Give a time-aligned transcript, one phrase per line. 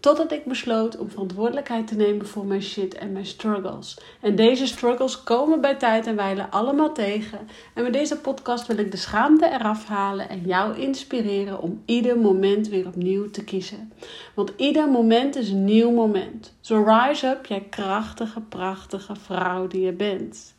[0.00, 3.98] Totdat ik besloot om verantwoordelijkheid te nemen voor mijn shit en mijn struggles.
[4.20, 7.38] En deze struggles komen bij tijd en wijle allemaal tegen.
[7.74, 12.18] En met deze podcast wil ik de schaamte eraf halen en jou inspireren om ieder
[12.18, 13.92] moment weer opnieuw te kiezen.
[14.34, 16.54] Want ieder moment is een nieuw moment.
[16.60, 20.54] Zo rise up, jij krachtige, prachtige vrouw die je bent.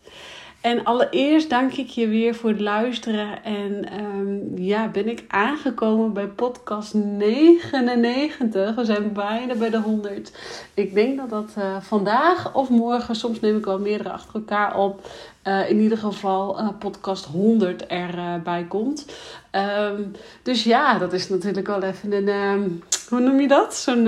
[0.61, 3.43] En allereerst dank ik je weer voor het luisteren.
[3.43, 8.75] En um, ja, ben ik aangekomen bij podcast 99.
[8.75, 10.31] We zijn bijna bij de 100.
[10.73, 14.77] Ik denk dat dat uh, vandaag of morgen, soms neem ik wel meerdere achter elkaar
[14.77, 15.07] op.
[15.43, 19.05] Uh, in ieder geval uh, podcast 100 erbij komt.
[19.51, 20.11] Um,
[20.43, 22.27] dus ja, dat is natuurlijk wel even een.
[22.27, 23.75] Um, hoe noem je dat?
[23.75, 24.07] Zo'n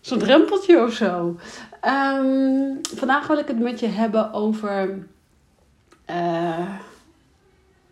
[0.00, 1.36] zo'n drempeltje of zo.
[2.96, 5.06] vandaag wil ik het met je hebben over
[6.10, 6.78] uh,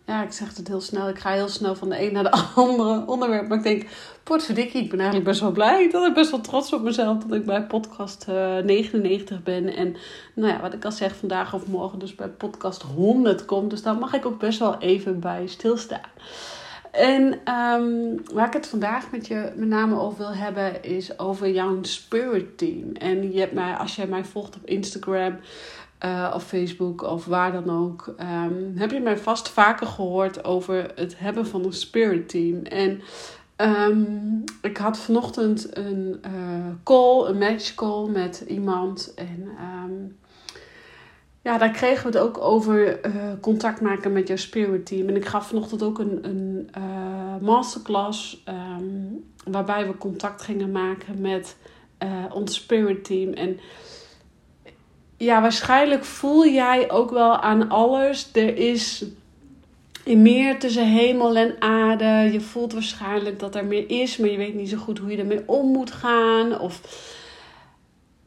[0.05, 1.09] ja, ik zeg het heel snel.
[1.09, 3.47] Ik ga heel snel van de een naar de andere onderwerp.
[3.47, 3.85] Maar ik denk,
[4.23, 5.89] potverdikkie, ik ben eigenlijk best wel blij.
[5.91, 9.75] Dat ik best wel trots op mezelf dat ik bij podcast uh, eh, 99 ben.
[9.75, 9.95] En
[10.33, 13.69] nou ja, wat ik al zeg, vandaag of morgen dus bij podcast 100 komt.
[13.69, 16.11] Dus daar mag ik ook best wel even bij stilstaan.
[16.91, 21.49] En um, waar ik het vandaag met je met name over wil hebben, is over
[21.49, 22.91] jouw spirit team.
[22.91, 25.37] En je hebt mij, als jij mij volgt op Instagram,
[26.05, 30.91] uh, of Facebook of waar dan ook, um, heb je mij vast vaker gehoord over
[30.95, 32.63] het hebben van een spirit team.
[32.63, 33.01] En
[33.57, 39.13] um, ik had vanochtend een uh, call, een match call met iemand.
[39.15, 39.49] En
[39.85, 40.17] um,
[41.41, 45.07] ja, daar kregen we het ook over uh, contact maken met jouw spirit team.
[45.07, 46.69] En ik gaf vanochtend ook een, een
[47.41, 48.43] masterclass
[49.45, 51.57] waarbij we contact gingen maken met
[52.31, 53.33] ons spirit team.
[53.33, 53.59] En
[55.23, 58.29] ja, waarschijnlijk voel jij ook wel aan alles.
[58.33, 59.05] Er is
[60.05, 62.29] meer tussen hemel en aarde.
[62.31, 65.17] Je voelt waarschijnlijk dat er meer is, maar je weet niet zo goed hoe je
[65.17, 66.59] ermee om moet gaan.
[66.59, 66.81] Of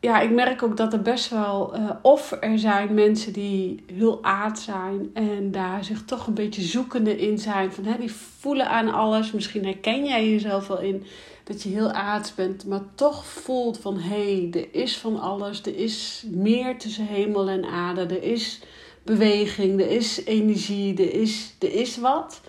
[0.01, 4.25] ja, ik merk ook dat er best wel, uh, of er zijn mensen die heel
[4.25, 7.73] aard zijn en daar zich toch een beetje zoekende in zijn.
[7.73, 9.33] Van, hè, die voelen aan alles.
[9.33, 11.05] Misschien herken jij jezelf wel in
[11.47, 15.63] dat je heel aards bent, maar toch voelt van hé, hey, er is van alles.
[15.63, 18.01] Er is meer tussen hemel en aarde.
[18.01, 18.61] Er is
[19.03, 22.41] beweging, er is energie, er is, er is wat.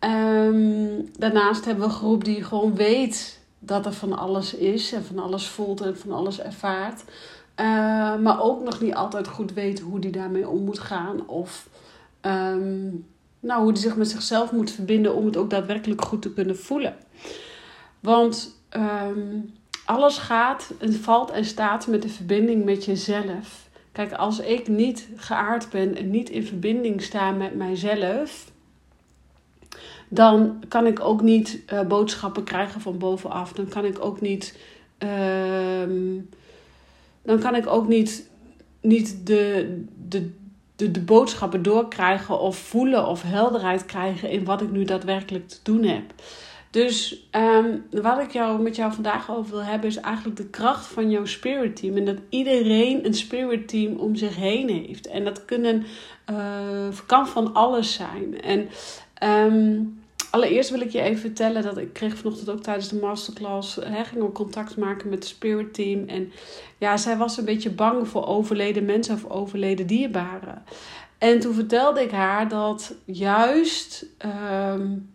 [0.00, 5.04] Um, daarnaast hebben we een groep die gewoon weet dat er van alles is en
[5.04, 7.04] van alles voelt en van alles ervaart.
[7.60, 7.66] Uh,
[8.16, 11.28] maar ook nog niet altijd goed weet hoe die daarmee om moet gaan.
[11.28, 11.68] Of
[12.22, 13.06] um,
[13.40, 16.58] nou, hoe die zich met zichzelf moet verbinden om het ook daadwerkelijk goed te kunnen
[16.58, 16.96] voelen.
[18.00, 23.68] Want um, alles gaat en valt en staat met de verbinding met jezelf.
[23.92, 28.50] Kijk, als ik niet geaard ben en niet in verbinding sta met mijzelf,
[30.08, 33.52] dan kan ik ook niet uh, boodschappen krijgen van bovenaf.
[33.52, 34.58] Dan kan ik ook niet.
[34.98, 36.18] Uh,
[37.22, 38.28] dan kan ik ook niet,
[38.80, 40.30] niet de, de,
[40.76, 45.58] de, de boodschappen doorkrijgen of voelen of helderheid krijgen in wat ik nu daadwerkelijk te
[45.62, 46.02] doen heb.
[46.70, 50.86] Dus um, wat ik jou, met jou vandaag over wil hebben, is eigenlijk de kracht
[50.86, 51.96] van jouw spirit team.
[51.96, 55.06] En dat iedereen een spirit team om zich heen heeft.
[55.06, 55.84] En dat kunnen,
[56.30, 58.40] uh, kan van alles zijn.
[58.42, 58.68] En
[59.46, 63.76] um, allereerst wil ik je even vertellen dat ik kreeg vanochtend ook tijdens de masterclass,
[63.76, 66.08] hè, ging ook contact maken met het spirit team.
[66.08, 66.32] En
[66.78, 70.62] ja, zij was een beetje bang voor overleden mensen of overleden dierbaren.
[71.18, 74.06] En toen vertelde ik haar dat juist
[74.72, 75.08] um,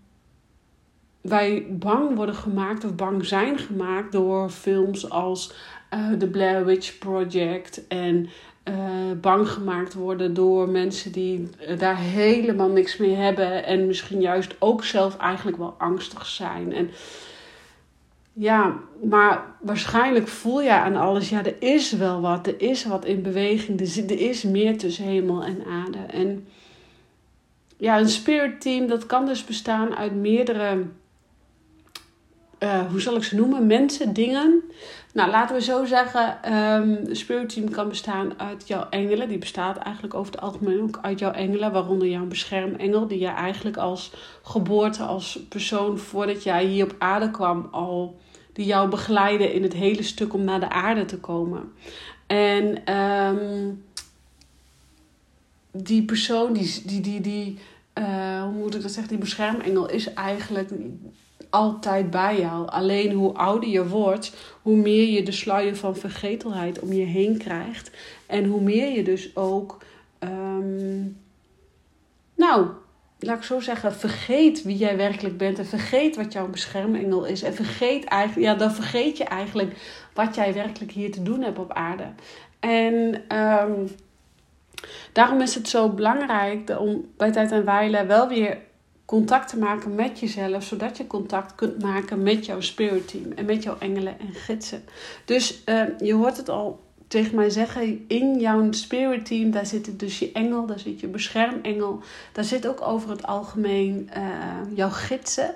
[1.28, 5.53] wij bang worden gemaakt of bang zijn gemaakt door films als
[5.94, 8.30] uh, The Blair Witch Project en
[8.69, 8.75] uh,
[9.22, 14.56] bang gemaakt worden door mensen die uh, daar helemaal niks mee hebben en misschien juist
[14.60, 16.74] ook zelf eigenlijk wel angstig zijn.
[16.74, 16.89] En
[18.33, 23.06] ja, maar waarschijnlijk voel je aan alles, ja, er is wel wat, er is wat
[23.06, 23.80] in beweging,
[24.10, 25.98] er is meer tussen hemel en aarde.
[25.98, 26.48] En
[27.78, 30.86] ja, een spirit team, dat kan dus bestaan uit meerdere
[32.60, 33.68] uh, hoe zal ik ze noemen?
[33.68, 34.62] Mensen, dingen.
[35.13, 36.38] Nou, laten we zo zeggen,
[37.06, 39.28] de spirit team kan bestaan uit jouw engelen.
[39.28, 43.28] Die bestaat eigenlijk over het algemeen ook uit jouw engelen, waaronder jouw beschermengel, die je
[43.28, 44.12] eigenlijk als
[44.44, 48.19] geboorte, als persoon voordat jij hier op aarde kwam, al
[48.54, 51.72] die jou begeleiden in het hele stuk om naar de aarde te komen.
[52.28, 53.72] En ehm,
[55.72, 57.60] die persoon, die, die, die, die
[58.00, 60.69] uh, hoe moet ik dat zeggen, die beschermengel is eigenlijk
[61.56, 62.68] altijd bij jou.
[62.68, 67.38] Alleen hoe ouder je wordt, hoe meer je de sluier van vergetelheid om je heen
[67.38, 67.92] krijgt.
[68.25, 69.78] En hoe meer je dus ook,
[70.19, 71.18] um,
[72.36, 72.68] nou,
[73.19, 75.60] laat ik zo zeggen, vergeet wie jij werkelijk bent.
[75.60, 77.44] En vergeet wat jouw beschermengel is.
[77.44, 79.75] En vergeet eigenlijk, ja, dan vergeet je eigenlijk
[80.13, 82.07] wat jij werkelijk hier te doen hebt op aarde.
[82.60, 83.90] En um,
[85.12, 88.57] daarom is het zo belangrijk om bij tijd en wijle wel weer
[89.06, 93.46] contact te maken met jezelf, zodat je contact kunt maken met jouw spirit team en
[93.46, 94.84] met jouw engelen en gidsen.
[95.25, 100.00] Dus uh, je hoort het al tegen mij zeggen, in jouw spirit team, daar zit
[100.00, 102.00] dus je engel, daar zit je beschermengel,
[102.31, 105.56] daar zit ook over het algemeen uh, jouw gidsen.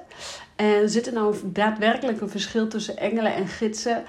[0.56, 4.04] En zit er nou daadwerkelijk een verschil tussen engelen en gidsen?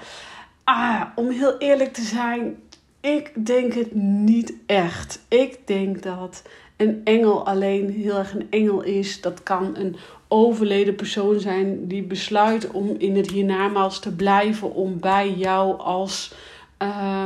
[0.63, 2.57] Ah, om heel eerlijk te zijn,
[2.99, 5.19] ik denk het niet echt.
[5.27, 6.41] Ik denk dat
[6.81, 9.21] een engel alleen heel erg een engel is.
[9.21, 9.95] Dat kan een
[10.27, 16.33] overleden persoon zijn die besluit om in het hiernamaals te blijven, om bij jou als
[16.79, 17.25] uh,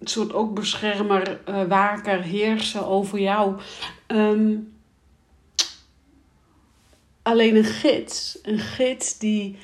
[0.00, 3.54] soort ook beschermer, uh, waker, heersen over jou.
[4.06, 4.72] Um,
[7.22, 9.56] alleen een gids, een gids die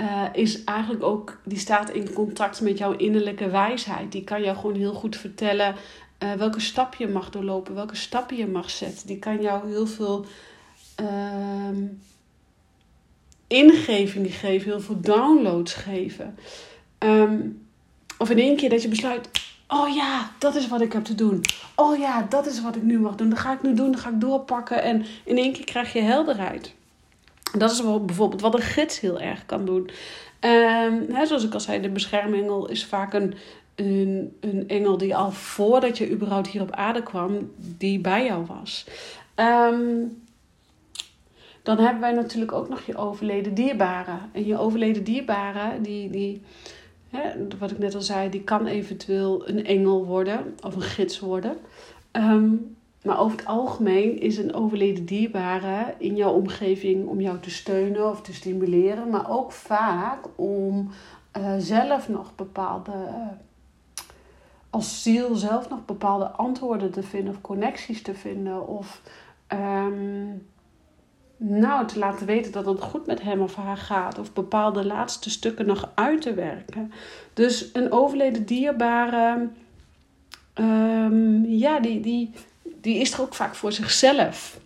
[0.00, 4.12] uh, is eigenlijk ook, die staat in contact met jouw innerlijke wijsheid.
[4.12, 5.74] Die kan jou gewoon heel goed vertellen
[6.22, 9.06] uh, welke stap je mag doorlopen, welke stappen je mag zetten.
[9.06, 10.26] Die kan jou heel veel
[11.00, 11.88] uh,
[13.46, 16.38] ingeving geven, heel veel downloads geven.
[16.98, 17.66] Um,
[18.18, 19.28] of in één keer dat je besluit,
[19.68, 21.40] oh ja, dat is wat ik heb te doen.
[21.76, 23.28] Oh ja, dat is wat ik nu mag doen.
[23.28, 24.82] Dat ga ik nu doen, dat ga ik doorpakken.
[24.82, 26.74] En in één keer krijg je helderheid.
[27.58, 29.90] Dat is bijvoorbeeld wat een gids heel erg kan doen.
[30.40, 33.34] Um, hè, zoals ik al zei, de beschermengel is vaak een,
[33.74, 38.44] een, een engel die al voordat je überhaupt hier op aarde kwam, die bij jou
[38.46, 38.86] was.
[39.36, 40.20] Um,
[41.62, 44.20] dan hebben wij natuurlijk ook nog je overleden dierbaren.
[44.32, 46.42] En je overleden dierbaren, die, die
[47.10, 51.18] hè, wat ik net al zei, die kan eventueel een engel worden of een gids
[51.20, 51.56] worden.
[52.12, 57.50] Um, maar over het algemeen is een overleden dierbare in jouw omgeving om jou te
[57.50, 60.90] steunen of te stimuleren, maar ook vaak om
[61.38, 63.26] uh, zelf nog bepaalde, uh,
[64.72, 69.00] als ziel zelf nog bepaalde antwoorden te vinden of connecties te vinden of
[69.52, 70.46] um,
[71.36, 75.30] nou te laten weten dat het goed met hem of haar gaat of bepaalde laatste
[75.30, 76.92] stukken nog uit te werken.
[77.34, 79.48] Dus een overleden dierbare,
[80.54, 82.32] um, ja, die, die
[82.82, 84.60] die is er ook vaak voor zichzelf.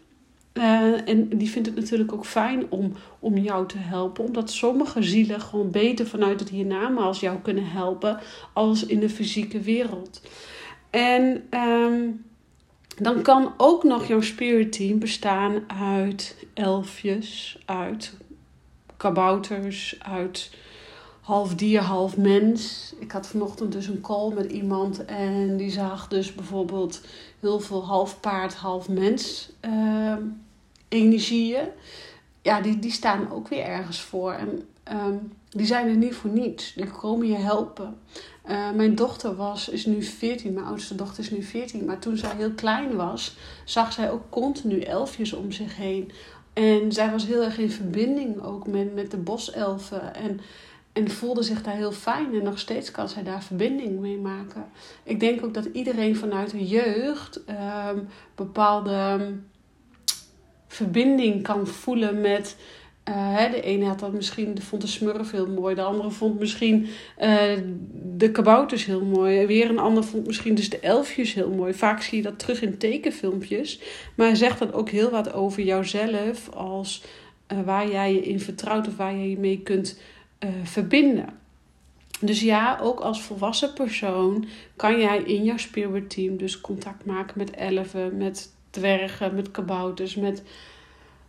[0.58, 4.24] Uh, en die vindt het natuurlijk ook fijn om, om jou te helpen.
[4.24, 8.18] Omdat sommige zielen gewoon beter vanuit het hiernamaals jou kunnen helpen
[8.52, 10.20] als in de fysieke wereld.
[10.90, 12.24] En um,
[12.96, 18.12] dan kan ook nog jouw spirit team bestaan uit elfjes, uit
[18.96, 20.50] kabouters, uit
[21.20, 22.92] half dier, half mens.
[22.98, 27.00] Ik had vanochtend dus een call met iemand en die zag dus bijvoorbeeld
[27.40, 30.16] heel veel half paard, half mens uh,
[30.88, 31.68] energieën.
[32.42, 34.32] Ja, die, die staan ook weer ergens voor.
[34.32, 36.72] En um, die zijn er niet voor niets.
[36.74, 37.98] Die komen je helpen.
[38.48, 41.84] Uh, mijn dochter was, is nu 14, mijn oudste dochter is nu 14.
[41.84, 46.12] Maar toen zij heel klein was, zag zij ook continu elfjes om zich heen.
[46.52, 50.14] En zij was heel erg in verbinding ook met, met de boselfen.
[50.14, 50.40] En
[50.96, 54.66] en voelde zich daar heel fijn en nog steeds kan zij daar verbinding mee maken.
[55.02, 57.40] Ik denk ook dat iedereen vanuit de jeugd
[57.90, 59.32] um, bepaalde ehm,
[60.76, 62.56] verbinding kan voelen met.
[63.10, 65.74] Hè, de ene had dat misschien, vond de smurf heel mooi.
[65.74, 66.86] De andere vond misschien
[67.20, 67.42] uh,
[68.16, 69.46] de kabouters heel mooi.
[69.46, 71.74] Weer een ander vond misschien dus de elfjes heel mooi.
[71.74, 73.80] Vaak zie je dat terug in tekenfilmpjes.
[74.14, 76.50] Maar zegt dat ook heel wat over jouzelf.
[76.50, 77.04] Als
[77.52, 79.98] uh, waar jij je in vertrouwt of waar je je mee kunt
[80.62, 81.28] verbinden.
[82.20, 87.38] Dus ja, ook als volwassen persoon kan jij in jouw spirit team dus contact maken
[87.38, 90.42] met elfen, met dwergen, met kabouters, met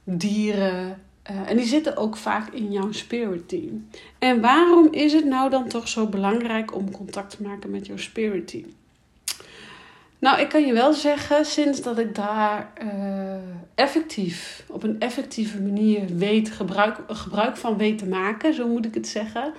[0.03, 1.01] dieren.
[1.31, 3.87] Uh, en die zitten ook vaak in jouw spirit team.
[4.19, 7.97] En waarom is het nou dan toch zo belangrijk om contact te maken met jouw
[7.97, 8.65] spirit team?
[10.19, 13.35] Nou, ik kan je wel zeggen, sinds dat ik daar uh,
[13.75, 18.93] effectief, op een effectieve manier weet, gebruik, gebruik van weet te maken, zo moet ik
[18.93, 19.53] het zeggen,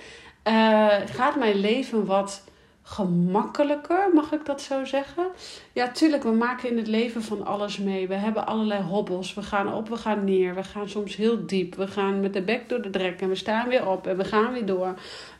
[0.49, 2.42] uh, gaat mijn leven wat
[2.88, 5.26] gemakkelijker, mag ik dat zo zeggen?
[5.73, 8.09] Ja, tuurlijk, we maken in het leven van alles mee.
[8.09, 9.35] We hebben allerlei hobbels.
[9.35, 10.54] We gaan op, we gaan neer.
[10.54, 11.75] We gaan soms heel diep.
[11.75, 14.25] We gaan met de bek door de drek en we staan weer op en we
[14.25, 14.95] gaan weer door.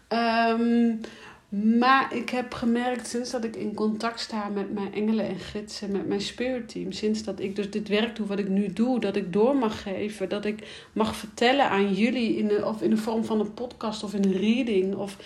[0.08, 0.94] Ehm,
[1.78, 5.92] maar ik heb gemerkt sinds dat ik in contact sta met mijn engelen en gidsen,
[5.92, 9.00] met mijn spirit team, sinds dat ik dus dit werk doe wat ik nu doe,
[9.00, 12.90] dat ik door mag geven, dat ik mag vertellen aan jullie in de, of in
[12.90, 15.16] de vorm van een podcast of een reading of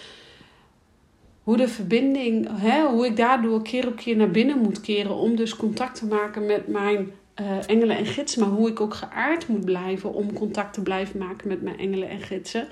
[1.42, 5.37] hoe de verbinding, hè, hoe ik daardoor keer op keer naar binnen moet keren om
[5.37, 9.49] dus contact te maken met mijn uh, engelen en gidsen, maar hoe ik ook geaard
[9.49, 12.68] moet blijven om contact te blijven maken met mijn engelen en gidsen.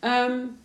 [0.00, 0.56] Um,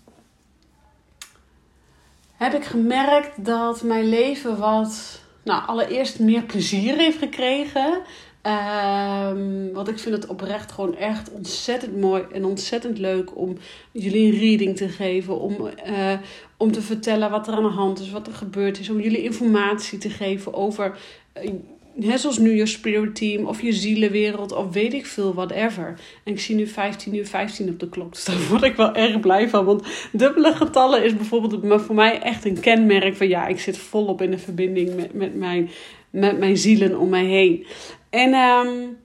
[2.36, 8.02] heb ik gemerkt dat mijn leven wat, nou, allereerst meer plezier heeft gekregen.
[8.46, 13.58] Um, want ik vind het oprecht gewoon echt ontzettend mooi en ontzettend leuk om
[13.92, 15.40] jullie een reading te geven.
[15.40, 16.14] Om, uh,
[16.58, 18.90] om te vertellen wat er aan de hand is, wat er gebeurd is.
[18.90, 20.98] Om jullie informatie te geven over
[21.44, 26.00] uh, zoals nu je spirit team of je zielenwereld of weet ik veel, whatever.
[26.24, 28.14] En ik zie nu 15 uur 15 op de klok.
[28.14, 29.66] Dus daar word ik wel erg blij van.
[29.66, 34.22] Want dubbele getallen is bijvoorbeeld voor mij echt een kenmerk van ja, ik zit volop
[34.22, 35.70] in de verbinding met, met, mijn,
[36.12, 37.66] met mijn zielen om mij heen.
[38.10, 38.98] En um,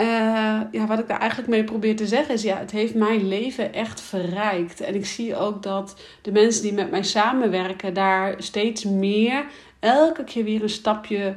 [0.00, 3.28] uh, ja, wat ik daar eigenlijk mee probeer te zeggen is, ja, het heeft mijn
[3.28, 4.80] leven echt verrijkt.
[4.80, 9.44] En ik zie ook dat de mensen die met mij samenwerken daar steeds meer,
[9.80, 11.36] elke keer weer een stapje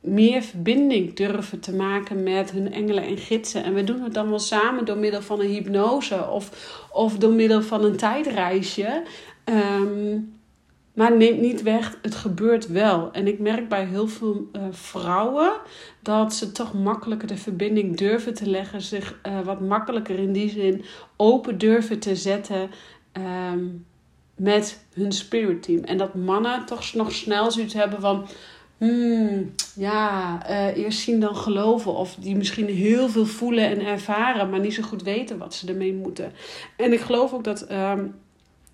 [0.00, 3.64] meer verbinding durven te maken met hun engelen en gidsen.
[3.64, 6.50] En we doen het dan wel samen door middel van een hypnose of,
[6.92, 9.02] of door middel van een tijdreisje.
[9.44, 10.37] Um,
[10.98, 13.12] maar neemt niet weg, het gebeurt wel.
[13.12, 15.52] En ik merk bij heel veel uh, vrouwen
[16.02, 20.50] dat ze toch makkelijker de verbinding durven te leggen, zich uh, wat makkelijker in die
[20.50, 20.84] zin
[21.16, 22.70] open durven te zetten
[23.52, 23.86] um,
[24.36, 25.84] met hun spirit team.
[25.84, 28.26] En dat mannen toch nog snel zoiets hebben van
[28.78, 31.94] Hmm, ja, uh, eerst zien dan geloven.
[31.94, 35.68] Of die misschien heel veel voelen en ervaren, maar niet zo goed weten wat ze
[35.68, 36.32] ermee moeten.
[36.76, 38.14] En ik geloof ook dat um,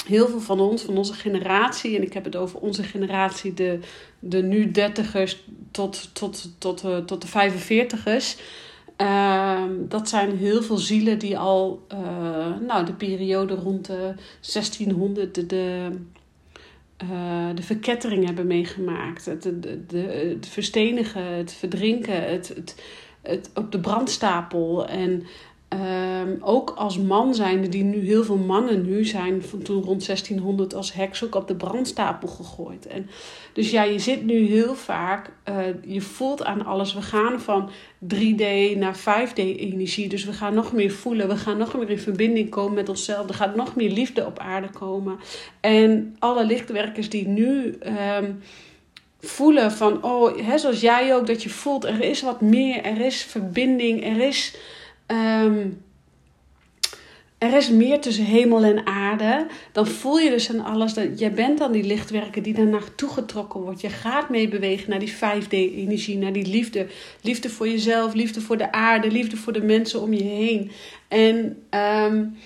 [0.07, 3.79] heel veel van ons, van onze generatie, en ik heb het over onze generatie, de,
[4.19, 8.41] de nu dertigers tot, tot, tot, uh, tot de 45ers.
[9.01, 11.99] Uh, dat zijn heel veel zielen die al uh,
[12.67, 14.15] nou, de periode rond de
[14.53, 15.91] 1600, de, de
[17.03, 19.25] uh, de verkettering hebben meegemaakt.
[19.25, 19.43] Het,
[19.89, 19.97] de,
[20.37, 22.83] het verstenigen, het verdrinken, het, het,
[23.23, 24.87] het op de brandstapel.
[24.87, 25.27] En
[26.27, 30.07] um, ook als man zijnde, die nu heel veel mannen nu zijn, van toen rond
[30.07, 32.87] 1600 als heks ook op de brandstapel gegooid.
[32.87, 33.09] En
[33.53, 36.95] dus ja, je zit nu heel vaak, uh, je voelt aan alles.
[36.95, 37.71] We gaan van
[38.15, 38.45] 3D
[38.77, 40.09] naar 5D energie.
[40.09, 41.29] Dus we gaan nog meer voelen.
[41.29, 43.29] We gaan nog meer in verbinding komen met onszelf.
[43.29, 45.19] Er gaat nog meer liefde op aarde komen.
[45.61, 47.79] En alle lichtwerkers die nu.
[48.19, 48.41] Um,
[49.27, 53.01] voelen van, oh, hè, zoals jij ook, dat je voelt, er is wat meer, er
[53.01, 54.57] is verbinding, er is
[55.07, 55.84] um,
[57.45, 59.47] er is meer tussen hemel en aarde.
[59.73, 63.09] Dan voel je dus aan alles dat jij bent dan die lichtwerker die daar naartoe
[63.09, 63.81] getrokken wordt.
[63.81, 66.87] Je gaat meebewegen naar die 5D-energie, naar die liefde.
[67.21, 70.71] Liefde voor jezelf, liefde voor de aarde, liefde voor de mensen om je heen.
[71.09, 71.37] En
[71.71, 72.37] um,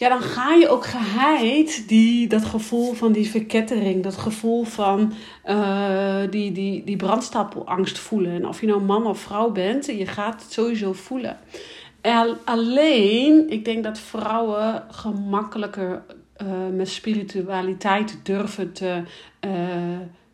[0.00, 5.12] ja, dan ga je ook geheid die, dat gevoel van die verkettering, dat gevoel van
[5.46, 8.32] uh, die, die, die brandstapelangst voelen.
[8.32, 11.38] En of je nou man of vrouw bent, je gaat het sowieso voelen.
[12.00, 16.02] En alleen, ik denk dat vrouwen gemakkelijker
[16.42, 19.02] uh, met spiritualiteit durven te
[19.46, 19.52] uh,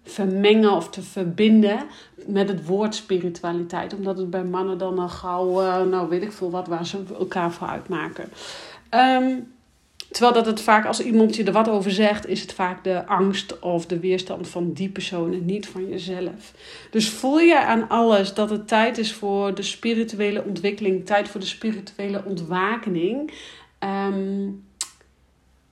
[0.03, 1.79] vermengen of te verbinden
[2.27, 3.95] met het woord spiritualiteit.
[3.95, 7.53] Omdat het bij mannen dan al gauw, nou weet ik veel wat, waar ze elkaar
[7.53, 8.29] voor uitmaken.
[8.91, 9.55] Um,
[10.11, 13.07] Terwijl dat het vaak, als iemand je er wat over zegt, is het vaak de
[13.07, 16.53] angst of de weerstand van die persoon en niet van jezelf.
[16.91, 21.41] Dus voel je aan alles dat het tijd is voor de spirituele ontwikkeling, tijd voor
[21.41, 23.33] de spirituele ontwakening.
[23.81, 24.65] Um,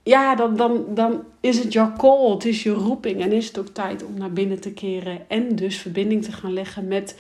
[0.03, 3.59] ja, dan, dan, dan is het jouw call, het is je roeping en is het
[3.59, 7.19] ook tijd om naar binnen te keren en dus verbinding te gaan leggen met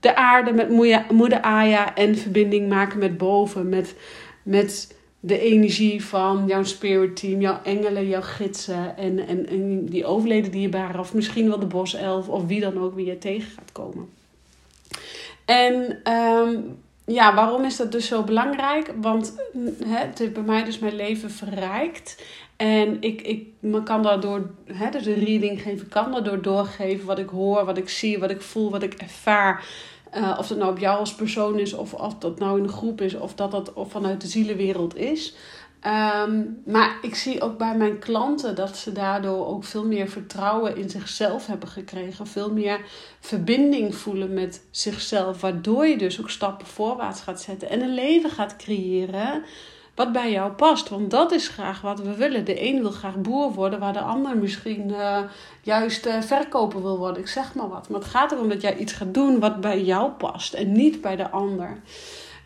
[0.00, 0.70] de aarde, met
[1.10, 3.94] moeder Aya en verbinding maken met boven, met,
[4.42, 10.04] met de energie van jouw spirit team, jouw engelen, jouw gidsen en, en, en die
[10.04, 13.72] overleden dierbaren, of misschien wel de boself, of wie dan ook wie je tegen gaat
[13.72, 14.08] komen.
[15.44, 18.92] En um, ja, waarom is dat dus zo belangrijk?
[19.00, 19.34] Want
[19.84, 22.22] hè, het heeft bij mij dus mijn leven verrijkt.
[22.56, 27.18] En ik, ik me kan daardoor, hè, dus een reading geven, kan daardoor doorgeven wat
[27.18, 29.66] ik hoor, wat ik zie, wat ik voel, wat ik ervaar.
[30.16, 32.70] Uh, of dat nou op jou als persoon is, of of dat nou in een
[32.70, 35.34] groep is, of dat dat of vanuit de zielenwereld is.
[35.80, 40.76] Ehm, maar ik zie ook bij mijn klanten dat ze daardoor ook veel meer vertrouwen
[40.76, 42.26] in zichzelf hebben gekregen.
[42.26, 42.80] Veel meer
[43.20, 45.40] verbinding voelen met zichzelf.
[45.40, 49.42] Waardoor je dus ook stappen voorwaarts gaat zetten en een leven gaat creëren
[50.00, 50.88] wat bij jou past.
[50.88, 52.44] Want dat is graag wat we willen.
[52.44, 55.18] De een wil graag boer worden, waar de ander misschien uh,
[55.62, 57.22] juist uh, verkoper wil worden.
[57.22, 57.88] Ik zeg maar wat.
[57.88, 61.00] Maar het gaat erom dat jij iets gaat doen wat bij jou past en niet
[61.00, 61.80] bij de ander.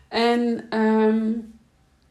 [0.07, 1.53] En um,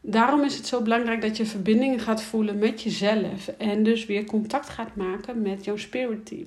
[0.01, 3.49] daarom is het zo belangrijk dat je verbindingen gaat voelen met jezelf.
[3.59, 6.47] En dus weer contact gaat maken met jouw spirit team.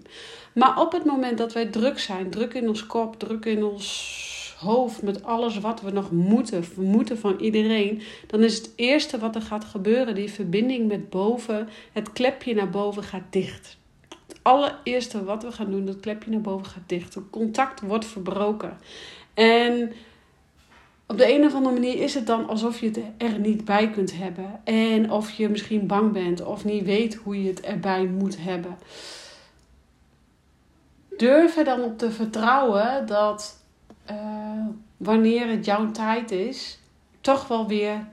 [0.53, 4.35] Maar op het moment dat wij druk zijn, druk in ons kop, druk in ons
[4.59, 9.19] hoofd met alles wat we nog moeten, we moeten van iedereen, dan is het eerste
[9.19, 13.77] wat er gaat gebeuren, die verbinding met boven, het klepje naar boven gaat dicht.
[14.27, 17.13] Het allereerste wat we gaan doen, dat klepje naar boven gaat dicht.
[17.13, 18.77] Het contact wordt verbroken.
[19.33, 19.91] En
[21.07, 23.89] op de een of andere manier is het dan alsof je het er niet bij
[23.89, 24.61] kunt hebben.
[24.63, 28.77] En of je misschien bang bent of niet weet hoe je het erbij moet hebben.
[31.17, 33.56] Durf er dan op te vertrouwen dat
[34.11, 34.65] uh,
[34.97, 36.79] wanneer het jouw tijd is,
[37.21, 38.07] toch wel weer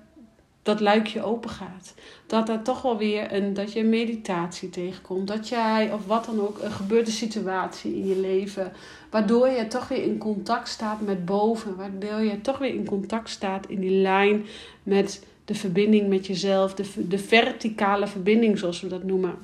[0.64, 1.94] dat luikje open gaat.
[2.26, 5.28] Dat er toch wel weer een, dat je een meditatie tegenkomt.
[5.28, 6.58] Dat jij, of wat dan ook,
[6.88, 8.72] een situatie in je leven.
[9.10, 11.76] Waardoor je toch weer in contact staat met boven.
[11.76, 14.44] Waardoor je toch weer in contact staat in die lijn
[14.82, 16.74] met de verbinding met jezelf.
[17.08, 19.34] De verticale verbinding, zoals we dat noemen.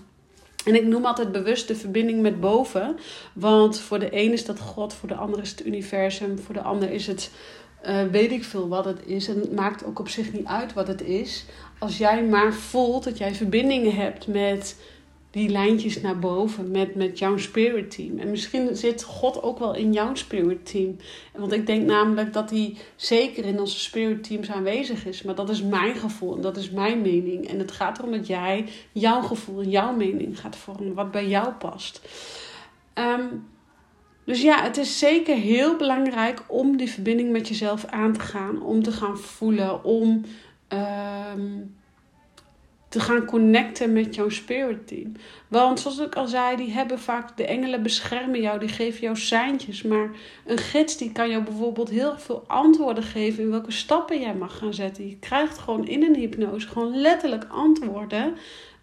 [0.65, 2.99] En ik noem altijd bewust de verbinding met boven.
[3.33, 6.63] Want voor de een is dat God, voor de ander is het universum, voor de
[6.63, 7.31] ander is het
[7.87, 9.29] uh, weet ik veel wat het is.
[9.29, 11.45] En het maakt ook op zich niet uit wat het is.
[11.79, 14.77] Als jij maar voelt dat jij verbindingen hebt met
[15.31, 18.19] die lijntjes naar boven, met, met jouw spirit team.
[18.19, 20.97] En misschien zit God ook wel in jouw spirit team.
[21.37, 25.23] Want ik denk namelijk dat hij zeker in onze spirit teams aanwezig is.
[25.23, 27.49] Maar dat is mijn gevoel en dat is mijn mening.
[27.49, 31.53] En het gaat erom dat jij jouw gevoel jouw mening gaat vormen, wat bij jou
[31.53, 32.01] past.
[32.95, 33.49] Um,
[34.25, 38.63] dus ja, het is zeker heel belangrijk om die verbinding met jezelf aan te gaan.
[38.63, 39.85] Om te gaan voelen.
[39.85, 40.25] Om
[40.69, 41.51] ehm,
[42.91, 45.13] te gaan connecten met jouw spirit team.
[45.49, 48.59] Want zoals ik al zei, die hebben vaak de engelen beschermen jou.
[48.59, 49.83] Die geven jou seintjes.
[49.83, 50.11] Maar
[50.47, 53.43] een gids die kan jou bijvoorbeeld heel veel antwoorden geven.
[53.43, 55.09] In welke stappen jij mag gaan zetten.
[55.09, 58.35] Je krijgt gewoon in een hypnose gewoon letterlijk antwoorden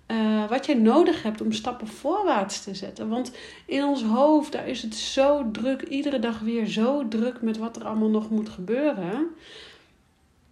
[0.07, 3.09] uh, wat je nodig hebt om stappen voorwaarts te zetten.
[3.09, 3.31] Want
[3.65, 7.75] in ons hoofd, daar is het zo druk, iedere dag weer zo druk met wat
[7.75, 9.27] er allemaal nog moet gebeuren.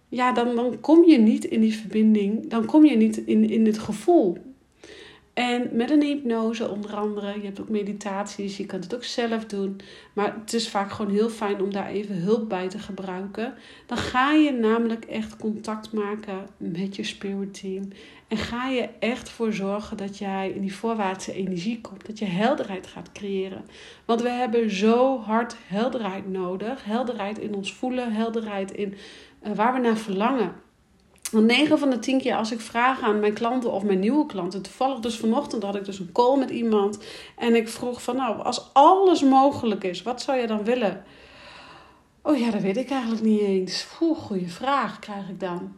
[0.08, 3.66] Ja, dan, dan kom je niet in die verbinding, dan kom je niet in, in
[3.66, 4.36] het gevoel.
[5.36, 9.44] En met een hypnose onder andere, je hebt ook meditaties, je kunt het ook zelf
[9.44, 9.80] doen.
[10.12, 13.54] Maar het is vaak gewoon heel fijn om daar even hulp bij te gebruiken.
[13.86, 17.88] Dan ga je namelijk echt contact maken met je spirit team.
[18.28, 22.06] En ga je echt voor zorgen dat jij in die voorwaartse energie komt.
[22.06, 23.64] Dat je helderheid gaat creëren.
[24.04, 26.84] Want we hebben zo hard helderheid nodig.
[26.84, 28.94] Helderheid in ons voelen, helderheid in
[29.54, 30.52] waar we naar verlangen.
[31.30, 34.26] Want 9 van de 10 keer als ik vraag aan mijn klanten of mijn nieuwe
[34.26, 34.62] klanten.
[34.62, 36.98] Toevallig dus vanochtend had ik dus een call met iemand.
[37.36, 41.04] En ik vroeg van nou, als alles mogelijk is, wat zou je dan willen?
[42.22, 43.86] Oh ja, dat weet ik eigenlijk niet eens.
[44.00, 45.76] Oeh, goede vraag krijg ik dan.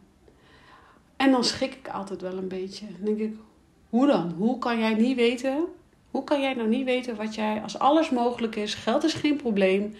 [1.17, 2.85] En dan schrik ik altijd wel een beetje.
[2.85, 3.33] Dan denk ik,
[3.89, 4.33] hoe dan?
[4.37, 5.65] Hoe kan jij niet weten?
[6.11, 9.35] Hoe kan jij nou niet weten wat jij, als alles mogelijk is, geld is geen
[9.35, 9.95] probleem.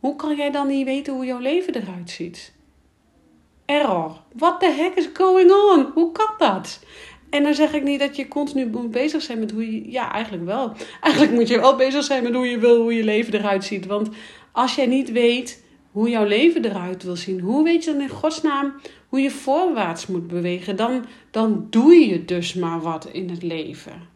[0.00, 2.54] Hoe kan jij dan niet weten hoe jouw leven eruit ziet?
[3.66, 4.20] Error.
[4.32, 5.90] What the heck is going on?
[5.94, 6.80] Hoe kan dat?
[7.30, 9.90] En dan zeg ik niet dat je continu moet bezig zijn met hoe je.
[9.90, 10.72] Ja, eigenlijk wel.
[11.00, 13.86] Eigenlijk moet je wel bezig zijn met hoe je wil, hoe je leven eruit ziet.
[13.86, 14.08] Want
[14.52, 18.08] als jij niet weet hoe jouw leven eruit wil zien, hoe weet je dan in
[18.08, 18.74] godsnaam
[19.08, 20.76] hoe je voorwaarts moet bewegen?
[20.76, 24.08] Dan, dan doe je dus maar wat in het leven.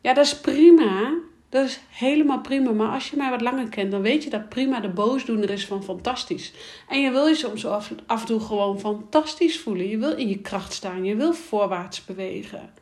[0.00, 1.14] Ja, dat is prima.
[1.52, 2.70] Dat is helemaal prima.
[2.70, 5.66] Maar als je mij wat langer kent, dan weet je dat prima de boosdoener is
[5.66, 6.52] van fantastisch.
[6.88, 9.88] En je wil je soms af, af en toe gewoon fantastisch voelen.
[9.88, 11.04] Je wil in je kracht staan.
[11.04, 12.72] Je wil voorwaarts bewegen.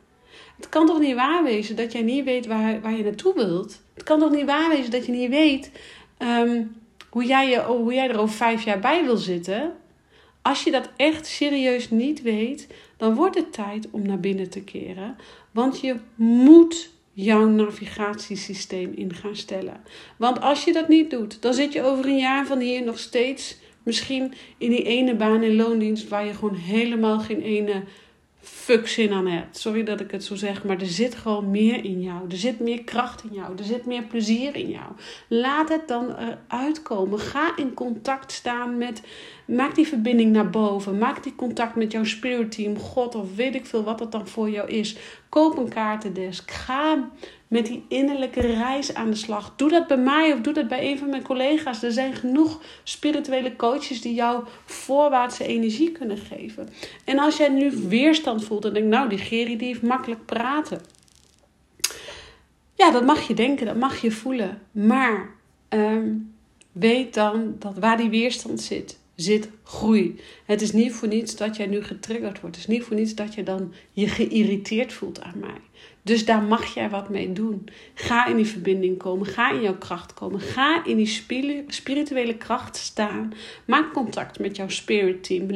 [0.55, 3.81] Het kan toch niet waar wezen dat jij niet weet waar, waar je naartoe wilt?
[3.93, 5.71] Het kan toch niet waar wezen dat je niet weet
[6.17, 6.63] ehm,
[7.09, 9.73] hoe, jij je, hoe jij er over vijf jaar bij wil zitten?
[10.41, 14.63] Als je dat echt serieus niet weet, dan wordt het tijd om naar binnen te
[14.63, 15.17] keren.
[15.51, 19.81] Want je moet jouw navigatiesysteem in gaan stellen.
[20.17, 22.99] Want als je dat niet doet, dan zit je over een jaar van hier nog
[22.99, 27.83] steeds misschien in die ene baan in loondienst waar je gewoon helemaal geen ene
[28.41, 29.57] fuck zin aan hebt.
[29.57, 32.29] Sorry dat ik het zo zeg, maar er zit gewoon meer in jou.
[32.29, 33.57] Er zit meer kracht in jou.
[33.57, 34.91] Er zit meer plezier in jou.
[35.27, 37.19] Laat het dan eruit komen.
[37.19, 39.01] Ga in contact staan met.
[39.45, 40.97] Maak die verbinding naar boven.
[40.97, 44.27] Maak die contact met jouw spirit team, God of weet ik veel wat het dan
[44.27, 44.97] voor jou is.
[45.29, 46.51] Koop een kaartendesk.
[46.51, 47.09] Ga
[47.51, 49.53] met die innerlijke reis aan de slag.
[49.55, 51.83] Doe dat bij mij of doe dat bij een van mijn collega's.
[51.83, 56.69] Er zijn genoeg spirituele coaches die jou voorwaartse energie kunnen geven.
[57.05, 60.81] En als jij nu weerstand voelt en denkt, nou, die Geri die heeft makkelijk praten.
[62.75, 64.61] Ja, dat mag je denken, dat mag je voelen.
[64.71, 65.29] Maar
[65.69, 66.09] ehm,
[66.71, 70.19] weet dan dat waar die weerstand zit, zit groei.
[70.45, 72.55] Het is niet voor niets dat jij nu getriggerd wordt.
[72.55, 75.61] Het is niet voor niets dat je dan je geïrriteerd voelt aan mij.
[76.03, 77.69] Dus daar mag jij wat mee doen.
[77.93, 79.25] Ga in die verbinding komen.
[79.25, 80.39] Ga in jouw kracht komen.
[80.39, 81.21] Ga in die
[81.67, 83.33] spirituele kracht staan.
[83.65, 85.51] Maak contact met jouw spirit team.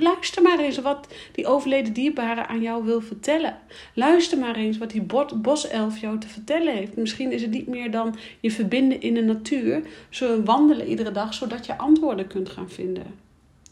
[0.00, 3.58] luister maar eens wat die overleden dierbare aan jou wil vertellen.
[3.94, 5.06] Luister maar eens wat die
[5.42, 6.96] boself jou te vertellen heeft.
[6.96, 9.82] Misschien is het niet meer dan je verbinden in de natuur.
[10.08, 13.14] Zo wandelen iedere dag, zodat je antwoorden kunt gaan vinden.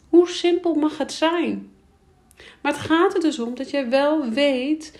[0.08, 1.70] Hoe simpel mag het zijn?
[2.60, 4.98] Maar het gaat er dus om dat je wel weet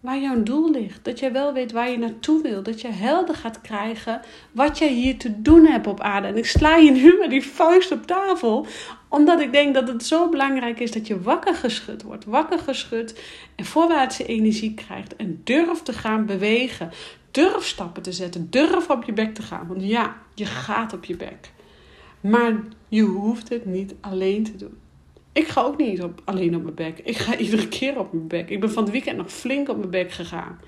[0.00, 1.04] waar jouw doel ligt.
[1.04, 2.62] Dat jij wel weet waar je naartoe wil.
[2.62, 4.20] Dat je helder gaat krijgen
[4.52, 6.28] wat jij hier te doen hebt op aarde.
[6.28, 8.66] En ik sla je nu met die vuist op tafel.
[9.08, 12.24] Omdat ik denk dat het zo belangrijk is dat je wakker geschud wordt.
[12.24, 13.20] Wakker geschud
[13.56, 15.16] en voorwaartse energie krijgt.
[15.16, 16.90] En durf te gaan bewegen.
[17.30, 18.50] Durf stappen te zetten.
[18.50, 19.66] Durf op je bek te gaan.
[19.66, 21.50] Want ja, je gaat op je bek.
[22.20, 24.78] Maar je hoeft het niet alleen te doen.
[25.32, 26.98] Ik ga ook niet op, alleen op mijn bek.
[26.98, 28.50] Ik ga iedere keer op mijn bek.
[28.50, 30.58] Ik ben van het weekend nog flink op mijn bek gegaan.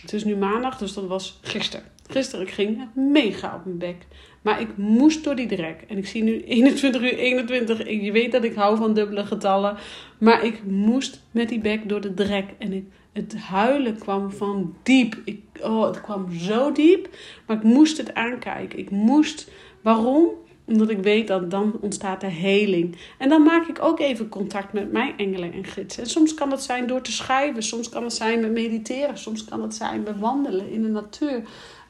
[0.00, 1.86] Het is nu maandag, dus dat was gisteren.
[2.06, 3.96] Gisteren ging ik mega op mijn bek.
[4.42, 5.84] Maar ik moest door die drek.
[5.88, 7.88] En ik zie nu 21 uur 21.
[8.02, 9.76] Je weet dat ik hou van dubbele getallen.
[10.18, 12.44] Maar ik moest met die bek door de drek.
[12.58, 15.16] En het huilen kwam van diep.
[15.24, 17.08] Ik, oh, het kwam zo diep.
[17.46, 18.78] Maar ik moest het aankijken.
[18.78, 19.50] Ik moest.
[19.80, 20.28] Waarom?
[20.64, 22.96] Omdat ik weet dat dan ontstaat de heling.
[23.18, 26.02] En dan maak ik ook even contact met mijn engelen en gidsen.
[26.02, 27.62] En soms kan dat zijn door te schrijven.
[27.62, 29.18] Soms kan het zijn met mediteren.
[29.18, 31.42] Soms kan het zijn met wandelen in de natuur.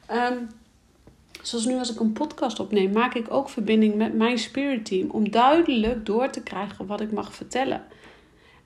[0.05, 0.37] Ehm,
[1.41, 5.09] zoals nu als ik een podcast opneem, maak ik ook verbinding met mijn spirit team.
[5.09, 7.83] Om duidelijk door te krijgen wat ik mag vertellen.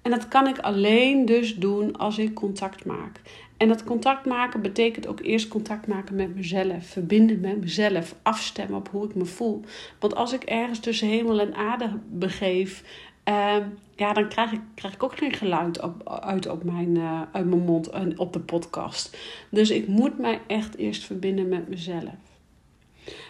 [0.01, 3.21] En dat kan ik alleen dus doen als ik contact maak.
[3.59, 6.85] En dat contact maken betekent ook eerst contact maken met mezelf.
[6.85, 8.15] Verbinden met mezelf.
[8.21, 9.61] Afstemmen op hoe ik me voel.
[9.99, 12.83] Want als ik ergens tussen hemel en aarde begeef.
[13.29, 13.55] Uh,
[13.95, 17.45] ja, dan krijg ik, krijg ik ook geen geluid op, uit op mijn, uh, uit
[17.45, 19.17] mijn mond en op de podcast.
[19.49, 22.15] Dus ik moet mij echt eerst verbinden met mezelf.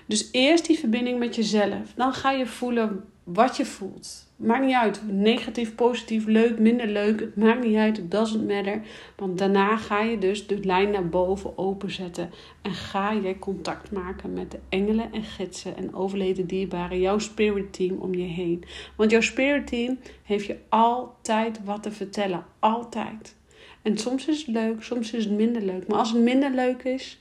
[0.06, 1.94] Dus eerst die verbinding met jezelf.
[1.96, 4.29] Dan ga je voelen wat je voelt.
[4.40, 5.02] Maakt niet uit.
[5.08, 7.20] Negatief, positief, leuk, minder leuk.
[7.20, 7.98] Het maakt niet uit.
[7.98, 8.82] Het doesn't matter.
[9.16, 12.32] Want daarna ga je dus de lijn naar boven openzetten.
[12.62, 17.00] En ga je contact maken met de engelen en gidsen en overleden dierbaren.
[17.00, 18.64] Jouw spirit team om je heen.
[18.96, 22.46] Want jouw spirit team heeft je altijd wat te vertellen.
[22.60, 23.36] Altijd.
[23.82, 25.88] En soms is het leuk, soms is het minder leuk.
[25.88, 27.20] Maar als het minder leuk is,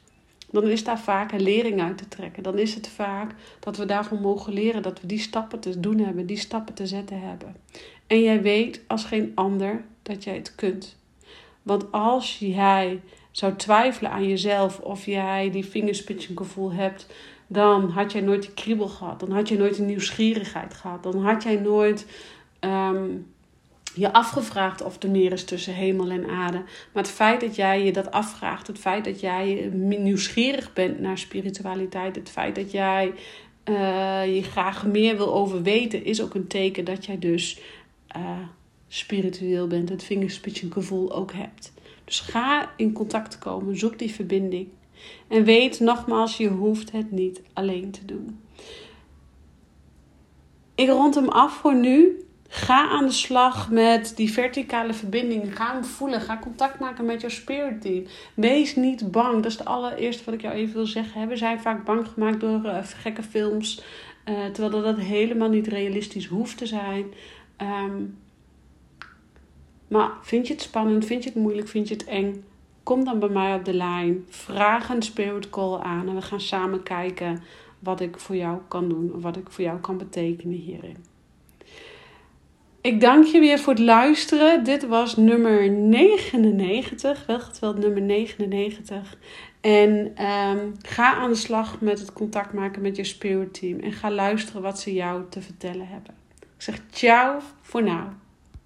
[0.50, 2.42] dan is daar vaak een lering uit te trekken.
[2.42, 5.98] Dan is het vaak dat we daarvan mogen leren dat we die stappen te doen
[5.98, 7.56] hebben, die stappen te zetten hebben.
[8.06, 10.96] En jij weet als geen ander dat jij het kunt.
[11.62, 15.64] Want als jij zou twijfelen aan jezelf of jij die
[16.34, 17.06] gevoel hebt,
[17.46, 19.20] dan had jij nooit die kriebel gehad.
[19.20, 21.02] Dan had jij nooit die nieuwsgierigheid gehad.
[21.02, 22.06] Dan had jij nooit
[22.60, 23.06] ehm,
[23.94, 26.58] je afgevraagd of er meer is tussen hemel en aarde.
[26.92, 31.18] Maar het feit dat jij je dat afvraagt, het feit dat jij nieuwsgierig bent naar
[31.18, 33.12] spiritualiteit, het feit dat jij
[33.64, 37.60] uh, je graag meer wil over weten, is ook een teken dat jij dus
[38.16, 38.38] uh,
[38.88, 40.08] spiritueel bent, het
[40.70, 41.72] gevoel ook hebt.
[42.04, 44.68] Dus ga in contact komen, zoek die verbinding.
[45.28, 48.40] En weet nogmaals, je hoeft het niet alleen te doen.
[50.74, 52.22] Ik rond hem af voor nu.
[52.50, 55.56] Ga aan de slag met die verticale verbinding.
[55.56, 56.20] Ga hem voelen.
[56.20, 58.04] Ga contact maken met jouw spirit team.
[58.34, 59.34] Wees niet bang.
[59.34, 61.28] Dat is het allereerste wat ik jou even wil zeggen.
[61.28, 63.82] We zijn vaak bang gemaakt door uh, gekke films.
[64.28, 67.06] Uh, terwijl dat, helemaal niet realistisch hoeft te zijn.
[67.56, 68.02] Ehm,
[69.88, 71.04] maar vind je het spannend?
[71.04, 71.68] Vind je het moeilijk?
[71.68, 72.44] Vind je het eng?
[72.82, 74.24] Kom dan bij mij op de lijn.
[74.28, 76.08] Vraag een spirit call aan.
[76.08, 77.42] En we gaan samen kijken
[77.78, 79.12] wat ik voor jou kan doen.
[79.14, 81.16] Of wat ik voor jou kan betekenen hierin.
[82.88, 84.64] Ik dank je weer voor het luisteren.
[84.64, 89.16] Dit was nummer 99, wel geteld nummer 99.
[89.60, 93.80] En ehm, ga aan de slag met het contact maken met je spirit team.
[93.80, 96.14] En ga luisteren wat ze jou te vertellen hebben.
[96.40, 97.92] Ik zeg ciao voor nu.